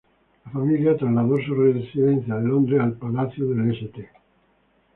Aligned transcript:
La 0.45 0.51
familia 0.53 0.97
trasladó 0.97 1.37
su 1.37 1.53
residencia 1.53 2.33
de 2.35 2.47
Londres 2.47 2.79
del 2.79 2.93
Palacio 2.93 3.45
del 3.49 3.69
St. 3.71 4.09